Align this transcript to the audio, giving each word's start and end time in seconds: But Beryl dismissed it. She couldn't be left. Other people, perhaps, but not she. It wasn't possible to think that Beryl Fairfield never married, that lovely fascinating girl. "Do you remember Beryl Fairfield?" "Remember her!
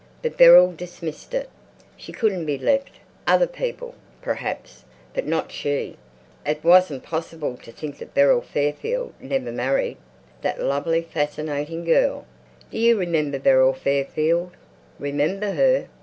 But 0.23 0.35
Beryl 0.35 0.73
dismissed 0.73 1.35
it. 1.35 1.47
She 1.95 2.11
couldn't 2.11 2.47
be 2.47 2.57
left. 2.57 2.89
Other 3.27 3.45
people, 3.45 3.93
perhaps, 4.19 4.83
but 5.13 5.27
not 5.27 5.51
she. 5.51 5.95
It 6.43 6.63
wasn't 6.63 7.03
possible 7.03 7.55
to 7.57 7.71
think 7.71 7.99
that 7.99 8.15
Beryl 8.15 8.41
Fairfield 8.41 9.13
never 9.21 9.51
married, 9.51 9.97
that 10.41 10.59
lovely 10.59 11.03
fascinating 11.03 11.83
girl. 11.85 12.25
"Do 12.71 12.79
you 12.79 12.97
remember 12.97 13.37
Beryl 13.37 13.73
Fairfield?" 13.73 14.53
"Remember 14.97 15.51
her! 15.51 15.87